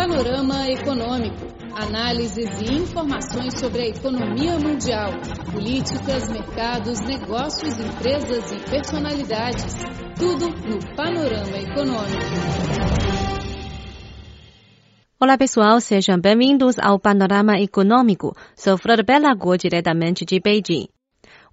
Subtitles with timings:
[0.00, 1.46] Panorama Econômico.
[1.74, 5.10] Análises e informações sobre a economia mundial,
[5.52, 9.74] políticas, mercados, negócios, empresas e personalidades.
[10.18, 12.16] Tudo no Panorama Econômico.
[15.20, 18.34] Olá pessoal, sejam bem-vindos ao Panorama Econômico.
[18.56, 20.88] Sou Flor Belago, diretamente de Beijing.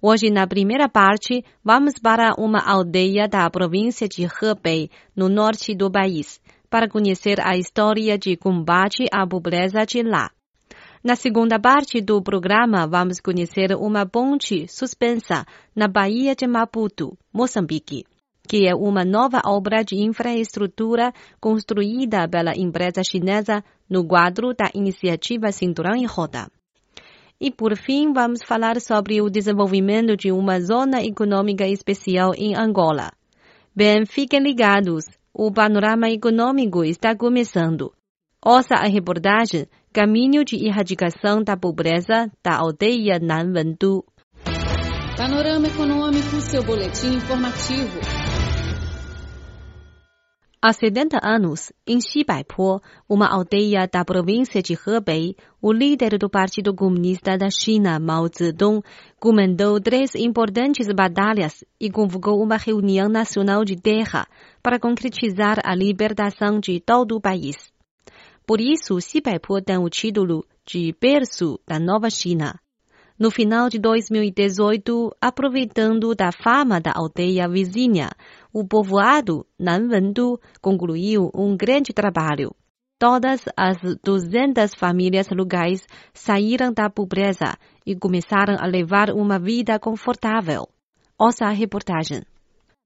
[0.00, 5.90] Hoje, na primeira parte, vamos para uma aldeia da província de Hebei, no norte do
[5.90, 6.40] país
[6.70, 10.30] para conhecer a história de combate à pobreza de lá.
[11.02, 18.04] Na segunda parte do programa, vamos conhecer uma ponte suspensa na Baía de Maputo, Moçambique,
[18.48, 25.52] que é uma nova obra de infraestrutura construída pela empresa chinesa no quadro da iniciativa
[25.52, 26.50] Cinturão em Roda.
[27.40, 33.12] E por fim, vamos falar sobre o desenvolvimento de uma zona econômica especial em Angola.
[33.74, 35.04] Bem, fiquem ligados
[35.38, 37.92] o panorama econômico está começando.
[38.44, 44.04] Ouça a reportagem Caminho de Erradicação da Pobreza da aldeia Nanvendu.
[45.16, 48.17] Panorama Econômico, seu boletim informativo.
[50.60, 56.74] Há 70 anos, em Xibaipo, uma aldeia da província de Hebei, o líder do Partido
[56.74, 58.82] Comunista da China, Mao Zedong,
[59.20, 64.26] comandou três importantes batalhas e convocou uma reunião nacional de terra
[64.60, 67.54] para concretizar a libertação de todo o país.
[68.44, 72.58] Por isso, Xibaipo tem o título de berço da nova China.
[73.18, 78.10] No final de 2018, aproveitando da fama da aldeia vizinha,
[78.52, 82.54] o povoado Nanvendu concluiu um grande trabalho.
[82.96, 90.68] Todas as 200 famílias locais saíram da pobreza e começaram a levar uma vida confortável.
[91.18, 92.22] Ouça a reportagem.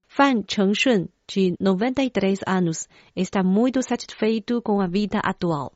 [0.08, 5.72] Fan Chengshun, de 93 anos, está muito satisfeito com a vida atual.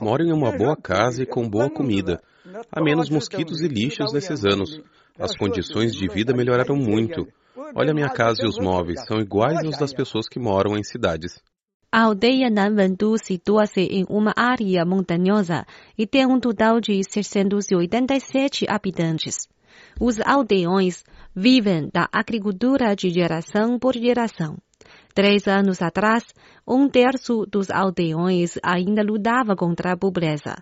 [0.00, 2.20] Moro em uma boa casa e com boa comida.
[2.70, 4.80] Há menos mosquitos e lixos nesses anos.
[5.18, 7.26] As condições de vida melhoraram muito.
[7.74, 11.40] Olha minha casa e os móveis, são iguais aos das pessoas que moram em cidades.
[11.90, 15.64] A aldeia Nanvendu situa-se em uma área montanhosa
[15.96, 19.48] e tem um total de 687 habitantes.
[19.98, 21.04] Os aldeões
[21.34, 24.58] vivem da agricultura de geração por geração.
[25.14, 26.22] Três anos atrás,
[26.66, 30.56] um terço dos aldeões ainda lutava contra a pobreza.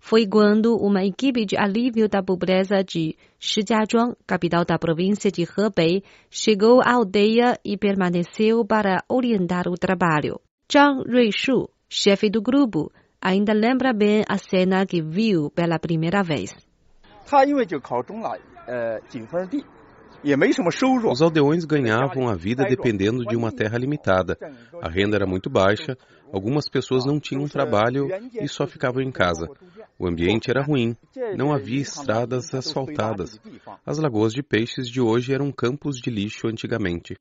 [0.00, 6.02] Foi quando uma equipe de alívio da pobreza de Shijiazhuang, capital da província de Hebei,
[6.30, 10.40] chegou à aldeia e permaneceu para orientar o trabalho.
[10.70, 16.54] Zhang Ruishu, chefe do grupo, ainda lembra bem a cena que viu pela primeira vez.
[21.10, 24.36] Os aldeões ganhavam a vida dependendo de uma terra limitada.
[24.82, 25.96] A renda era muito baixa,
[26.32, 29.46] algumas pessoas não tinham trabalho e só ficavam em casa.
[29.98, 30.96] O ambiente era ruim,
[31.36, 33.40] não havia estradas asfaltadas.
[33.84, 37.14] As lagoas de peixes de hoje eram campos de lixo antigamente.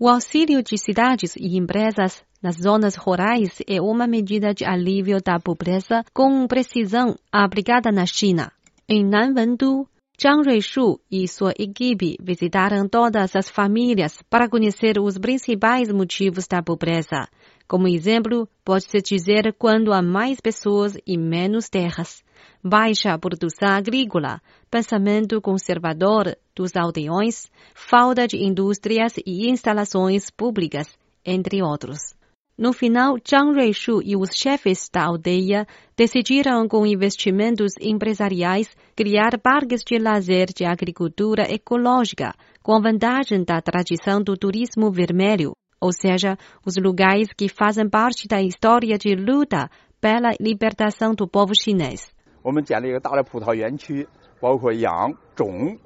[0.00, 5.40] O auxílio de cidades e empresas nas zonas rurais é uma medida de alívio da
[5.40, 8.52] pobreza com precisão aplicada na China.
[8.88, 9.88] Em Nanvendu,
[10.20, 16.60] Zhang Ruishu e sua equipe visitaram todas as famílias para conhecer os principais motivos da
[16.60, 17.28] pobreza.
[17.68, 22.24] Como exemplo, pode-se dizer quando há mais pessoas e menos terras,
[22.64, 30.88] baixa produção agrícola, pensamento conservador dos aldeões, falta de indústrias e instalações públicas,
[31.24, 32.18] entre outros.
[32.57, 35.65] No final, Zhang Ruishu e os chefes da aldeia
[35.97, 43.59] decidiram, com investimentos empresariais, criar parques de lazer de agricultura ecológica, com a vantagem da
[43.59, 49.67] tradição do turismo vermelho, ou seja, os lugares que fazem parte da história de luta
[49.99, 52.13] pela libertação do povo chinês.
[52.43, 54.07] 我们建了一个大的葡萄园区，
[54.39, 55.79] 包括养、种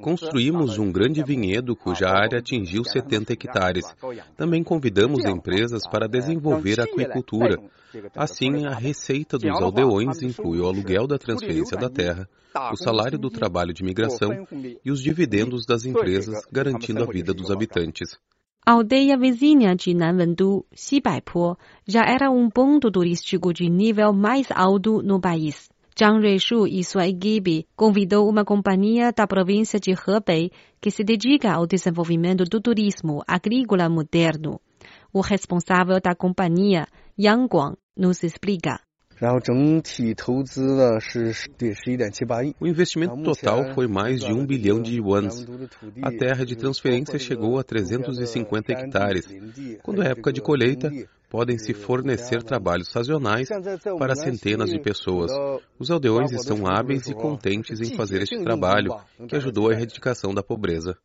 [0.00, 3.84] Construímos um grande vinhedo cuja área atingiu 70 hectares.
[4.34, 7.58] Também convidamos empresas para desenvolver a aquicultura.
[8.16, 12.26] Assim, a receita dos aldeões inclui o aluguel da transferência da terra,
[12.72, 14.46] o salário do trabalho de migração
[14.84, 18.18] e os dividendos das empresas, garantindo a vida dos habitantes.
[18.64, 21.56] A aldeia vizinha de Nanvendu, Xibaipo,
[21.86, 25.70] já era um ponto turístico de nível mais alto no país.
[25.98, 31.52] Zhang Ruishu e sua equipe convidou uma companhia da província de Hebei que se dedica
[31.52, 34.60] ao desenvolvimento do turismo agrícola moderno.
[35.12, 36.86] O responsável da companhia,
[37.18, 38.78] Yang Guang, nos explica.
[42.60, 45.44] O investimento total foi mais de um bilhão de yuans.
[46.02, 49.26] A terra de transferência chegou a 350 hectares.
[49.82, 50.90] Quando é época de colheita,
[51.28, 53.48] podem se fornecer trabalhos sazonais
[53.98, 55.32] para centenas de pessoas.
[55.78, 58.96] Os aldeões estão hábeis e contentes em fazer este trabalho,
[59.28, 60.96] que ajudou a erradicação da pobreza.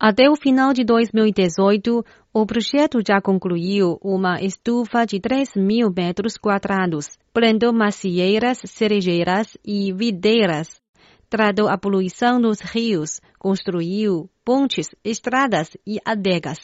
[0.00, 6.36] Até o final de 2018, o projeto já concluiu uma estufa de 3 mil metros
[6.36, 10.80] quadrados, plantou macieiras, cerejeiras e videiras,
[11.28, 16.58] tratou a poluição dos rios, construiu pontes, estradas e adegas.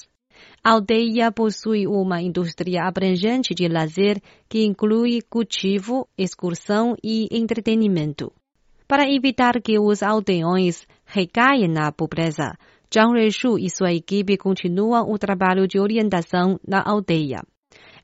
[0.62, 8.30] A aldeia possui uma indústria abrangente de lazer que inclui cultivo, excursão e entretenimento.
[8.86, 12.54] Para evitar que os aldeões recaiam na pobreza,
[13.02, 17.42] Ruishu e sua equipe continuam o trabalho de orientação na aldeia.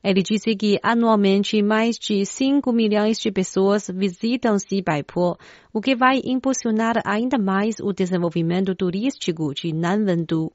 [0.03, 5.37] Ele disse que anualmente mais de 5 milhões de pessoas visitam Xibaipo,
[5.71, 10.51] o que vai impulsionar ainda mais o desenvolvimento turístico de Nanwendu.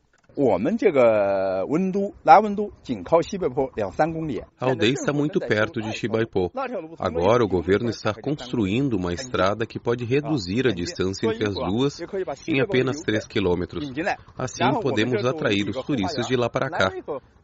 [4.60, 6.52] A aldeia está muito perto de Xibaipo.
[6.98, 12.00] Agora o governo está construindo uma estrada que pode reduzir a distância entre as duas
[12.46, 13.90] em apenas 3 quilômetros.
[14.36, 16.92] Assim podemos atrair os turistas de lá para cá.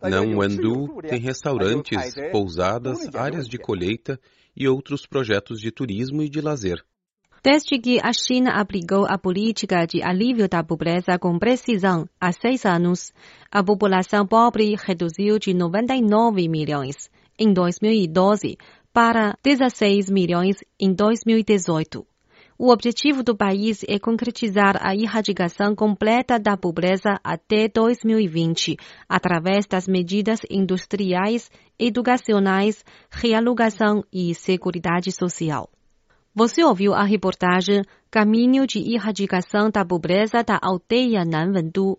[0.02, 4.20] Nanwandu tem restaurantes, pousadas, áreas de colheita
[4.54, 6.84] e outros projetos de turismo e de lazer.
[7.44, 12.64] Desde que a China aplicou a política de alívio da pobreza com precisão há seis
[12.64, 13.12] anos,
[13.50, 18.56] a população pobre reduziu de 99 milhões em 2012
[18.92, 22.06] para 16 milhões em 2018.
[22.56, 28.76] O objetivo do país é concretizar a erradicação completa da pobreza até 2020,
[29.08, 35.68] através das medidas industriais, educacionais, realocação e seguridade social.
[36.34, 41.98] Você ouviu a reportagem Caminho de Erradicação da Pobreza da Aldeia Nanwendu.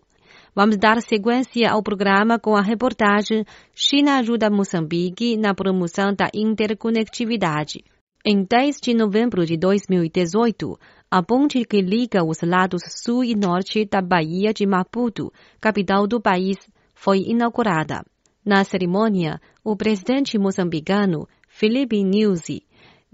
[0.52, 7.84] Vamos dar sequência ao programa com a reportagem China ajuda Moçambique na promoção da interconectividade.
[8.26, 10.76] Em 10 de novembro de 2018,
[11.08, 16.20] a ponte que liga os lados sul e norte da Baía de Maputo, capital do
[16.20, 16.56] país,
[16.92, 18.04] foi inaugurada.
[18.44, 22.64] Na cerimônia, o presidente moçambicano Felipe Nyusi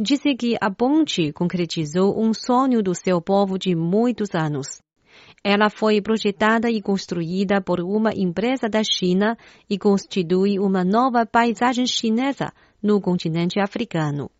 [0.02, 4.80] disse que a ponte concretizou um sonho do seu povo de muitos anos.
[5.44, 9.36] Ela foi projetada e construída por uma empresa da China
[9.68, 12.50] e constitui uma nova paisagem chinesa
[12.82, 14.30] no continente africano.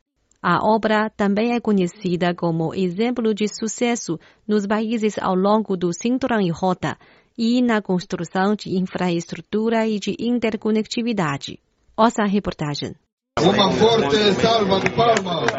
[0.43, 4.19] A obra também é conhecida como exemplo de sucesso
[4.49, 6.97] nos países ao longo do cinturão e rota
[7.37, 11.59] e na construção de infraestrutura e de interconectividade.
[11.95, 12.95] Ouça a reportagem.
[13.43, 15.51] Uma forte salva de palmas.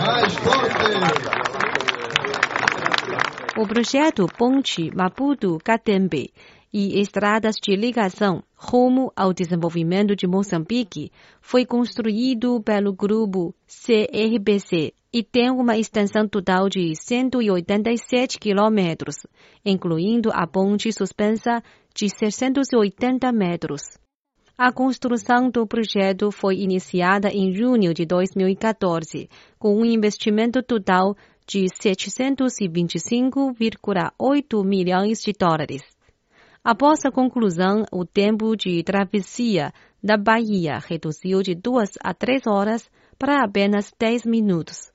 [0.00, 0.74] Mais forte.
[3.56, 6.32] O projeto Ponte Maputo-Catembe
[6.72, 15.22] e Estradas de Ligação rumo ao desenvolvimento de Moçambique foi construído pelo grupo CRBC e
[15.22, 19.14] tem uma extensão total de 187 quilômetros,
[19.64, 21.62] incluindo a ponte suspensa
[21.94, 24.03] de 680 metros.
[24.56, 29.28] A construção do projeto foi iniciada em junho de 2014,
[29.58, 35.82] com um investimento total de 725,8 milhões de dólares.
[36.62, 42.88] Após a conclusão, o tempo de travessia da Bahia reduziu de duas a três horas
[43.18, 44.92] para apenas 10 minutos.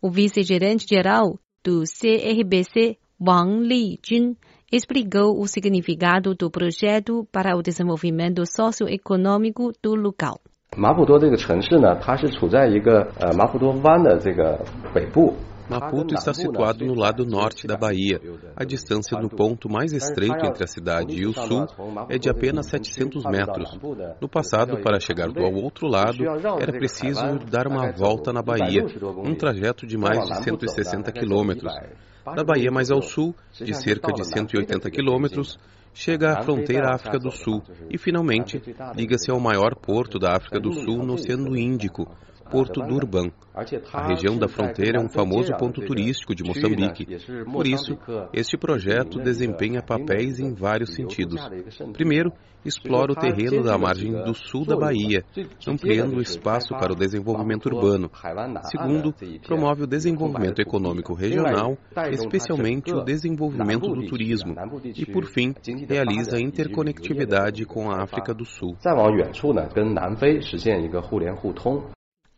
[0.00, 4.36] O vice-gerente-geral do CRBC, Wang Lijun,
[4.71, 10.39] explicou o significado do projeto para o desenvolvimento socioeconômico do local.
[10.75, 15.33] 马普多这个城市呢，它是处在一个呃马普多湾的这个北部。
[15.69, 18.21] Maputo está situado no lado norte da Bahia.
[18.55, 21.65] A distância no ponto mais estreito entre a cidade e o sul
[22.07, 23.77] é de apenas 700 metros.
[24.21, 26.23] No passado, para chegar do outro lado,
[26.61, 28.85] era preciso dar uma volta na Bahia,
[29.17, 31.73] um trajeto de mais de 160 quilômetros.
[32.24, 35.58] Da Bahia mais ao sul, de cerca de 180 quilômetros,
[35.92, 37.62] chega à fronteira África do Sul.
[37.90, 38.62] E, finalmente,
[38.94, 42.08] liga-se ao maior porto da África do Sul no Oceano Índico,
[42.52, 43.32] Porto Durban.
[43.94, 47.06] A região da fronteira é um famoso ponto turístico de Moçambique.
[47.50, 47.98] Por isso,
[48.32, 51.40] este projeto desempenha papéis em vários sentidos.
[51.94, 52.30] Primeiro,
[52.64, 55.24] explora o terreno da margem do sul da Bahia,
[55.66, 58.10] ampliando o espaço para o desenvolvimento urbano.
[58.70, 59.14] Segundo,
[59.46, 61.76] promove o desenvolvimento econômico regional,
[62.10, 64.54] especialmente o desenvolvimento do turismo.
[64.94, 65.54] E, por fim,
[65.88, 68.76] realiza a interconectividade com a África do Sul.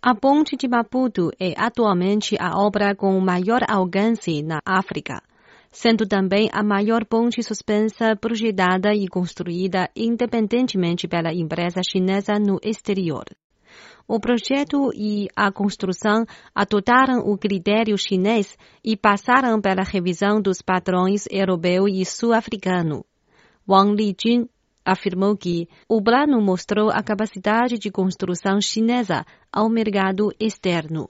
[0.07, 5.23] A ponte de Maputo é atualmente a obra com maior alcance na África,
[5.73, 13.25] sendo também a maior ponte suspensa projetada e construída independentemente pela empresa chinesa no exterior.
[14.07, 21.25] O projeto e a construção adotaram o critério chinês e passaram pela revisão dos padrões
[21.31, 23.07] europeu e sul-africano.
[23.67, 24.49] Wang Lijun
[24.86, 31.10] afirmou que o plano mostrou a capacidade de construção chinesa ao mercado externo.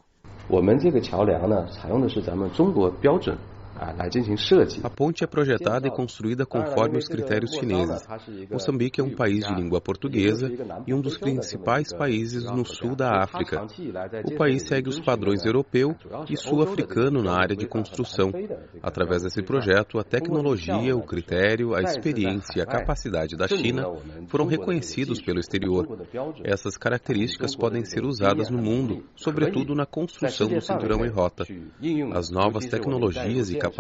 [0.50, 3.38] 我们这个桥梁呢，采用的是咱们中国标准
[4.83, 8.03] a ponte é projetada e construída conforme os critérios chineses.
[8.51, 10.51] Moçambique é um país de língua portuguesa
[10.87, 13.67] e um dos principais países no sul da África.
[14.25, 15.95] O país segue os padrões europeu
[16.31, 18.33] e sul-africano na área de construção.
[18.83, 23.85] Através desse projeto, a tecnologia, o critério, a experiência e a capacidade da China
[24.29, 25.87] foram reconhecidos pelo exterior.
[26.43, 31.45] Essas características podem ser usadas no mundo, sobretudo na construção do cinturão e rota.
[32.15, 33.74] As novas tecnologias e capacidades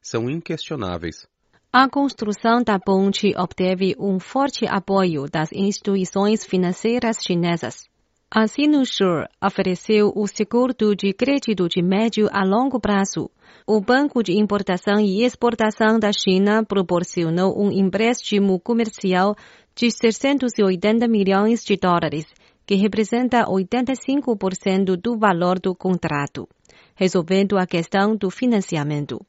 [0.00, 1.26] são inquestionáveis.
[1.72, 7.88] A construção da ponte obteve um forte apoio das instituições financeiras chinesas.
[8.30, 13.30] A Sinusure ofereceu o seguro de crédito de médio a longo prazo.
[13.66, 19.34] O Banco de Importação e Exportação da China proporcionou um empréstimo comercial
[19.74, 22.26] de 680 milhões de dólares,
[22.66, 26.48] que representa 85% do valor do contrato
[26.94, 29.24] resolvendo a questão do financiamento.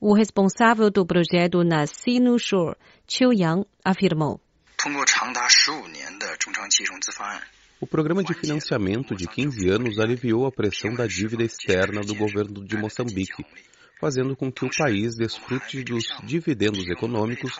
[0.00, 4.40] O responsável do projeto na Sinushore, Qiu Yang, afirmou.
[7.80, 12.64] O programa de financiamento de 15 anos aliviou a pressão da dívida externa do governo
[12.64, 13.44] de Moçambique,
[13.98, 17.52] fazendo com que o país desfrute dos dividendos econômicos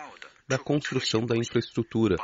[0.47, 2.15] da construção da infraestrutura.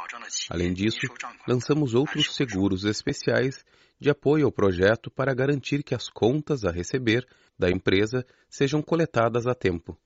[0.49, 1.07] Além disso,
[1.47, 3.65] lançamos outros seguros especiais
[4.03, 7.25] de apoio ao projeto para garantir que as contas a receber
[7.57, 9.97] da empresa sejam coletadas a tempo.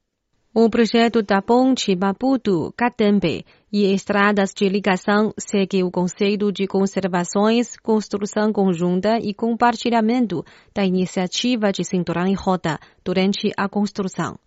[0.53, 8.53] O projeto da ponte Maputo-Catembe e estradas de ligação segue o conceito de conservações, construção
[8.53, 14.37] conjunta e compartilhamento da iniciativa de cinturão e rota durante a construção.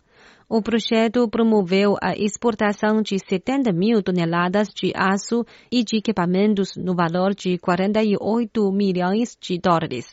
[0.53, 6.93] O projeto promoveu a exportação de 70 mil toneladas de aço e de equipamentos no
[6.93, 10.07] valor de 48 milhões de dólares.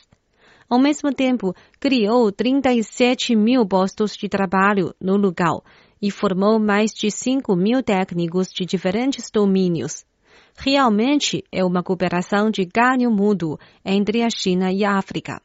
[0.69, 5.59] Ao mesmo tempo, criou 37 mil postos de trabalho no lugar
[6.01, 10.05] e formou mais de 5 mil técnicos de diferentes domínios.
[10.57, 15.41] Realmente é uma cooperação de ganho mútuo entre a China e a África.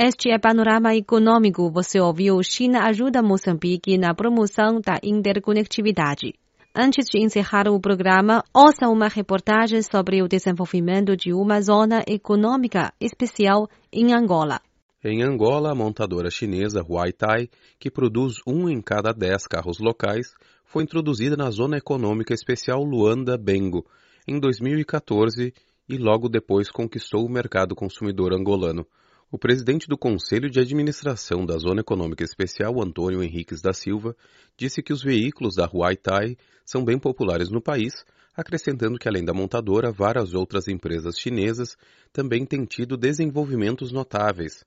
[0.00, 1.68] Este é Panorama Econômico.
[1.72, 6.34] Você ouviu China ajuda Moçambique na promoção da interconectividade.
[6.72, 12.92] Antes de encerrar o programa, ouça uma reportagem sobre o desenvolvimento de uma zona econômica
[13.00, 14.60] especial em Angola.
[15.04, 20.28] Em Angola, a montadora chinesa Huaitai, que produz um em cada dez carros locais,
[20.64, 23.84] foi introduzida na Zona Econômica Especial Luanda-Bengo
[24.28, 25.52] em 2014
[25.88, 28.86] e logo depois conquistou o mercado consumidor angolano.
[29.30, 34.16] O presidente do Conselho de Administração da Zona Econômica Especial, Antônio Henriques da Silva,
[34.56, 37.92] disse que os veículos da Huaitai são bem populares no país,
[38.34, 41.76] acrescentando que além da montadora, várias outras empresas chinesas
[42.10, 44.64] também têm tido desenvolvimentos notáveis.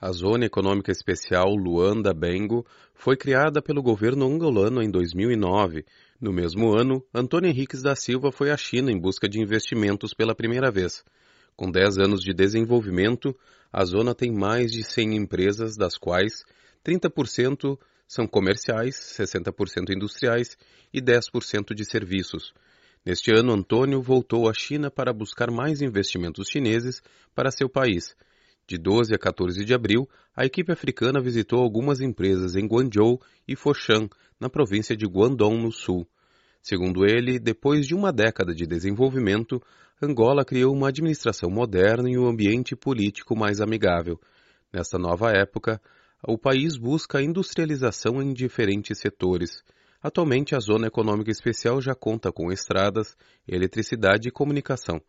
[0.00, 5.84] A Zona Econômica Especial Luanda Bengo foi criada pelo governo angolano em 2009.
[6.20, 10.34] No mesmo ano, Antônio Henriques da Silva foi à China em busca de investimentos pela
[10.34, 11.04] primeira vez.
[11.60, 13.36] Com 10 anos de desenvolvimento,
[13.70, 16.42] a zona tem mais de 100 empresas, das quais
[16.82, 20.56] 30% são comerciais, 60% industriais
[20.90, 22.54] e 10% de serviços.
[23.04, 27.02] Neste ano, Antônio voltou à China para buscar mais investimentos chineses
[27.34, 28.16] para seu país.
[28.66, 33.54] De 12 a 14 de abril, a equipe africana visitou algumas empresas em Guangzhou e
[33.54, 34.08] Foshan,
[34.40, 36.08] na província de Guangdong, no sul.
[36.62, 39.62] Segundo ele, depois de uma década de desenvolvimento,
[40.02, 44.18] Angola criou uma administração moderna e um ambiente político mais amigável.
[44.72, 45.78] Nesta nova época,
[46.26, 49.62] o país busca a industrialização em diferentes setores.
[50.02, 53.14] Atualmente, a Zona Econômica Especial já conta com estradas,
[53.46, 55.02] eletricidade e comunicação.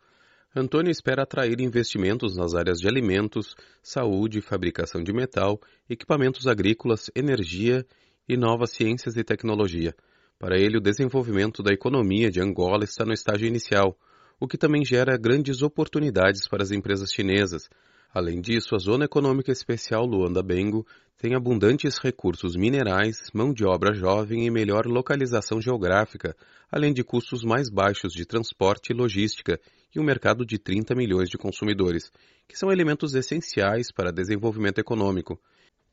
[0.54, 5.58] Antônio espera atrair investimentos nas áreas de alimentos, saúde, fabricação de metal,
[5.88, 7.86] equipamentos agrícolas, energia
[8.28, 9.94] e novas ciências e tecnologia.
[10.38, 13.96] Para ele, o desenvolvimento da economia de Angola está no estágio inicial
[14.42, 17.70] o que também gera grandes oportunidades para as empresas chinesas.
[18.12, 20.84] Além disso, a Zona Econômica Especial Luanda-Bengo
[21.16, 26.34] tem abundantes recursos minerais, mão de obra jovem e melhor localização geográfica,
[26.72, 29.60] além de custos mais baixos de transporte e logística
[29.94, 32.10] e um mercado de 30 milhões de consumidores,
[32.48, 35.38] que são elementos essenciais para desenvolvimento econômico.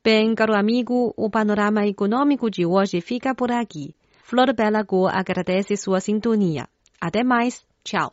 [0.03, 3.93] Bem, caro amigo, o panorama econômico de hoje fica por aqui.
[4.23, 6.67] Flor Bela Go agradece sua sintonia.
[6.99, 7.63] Até mais.
[7.83, 8.11] Tchau.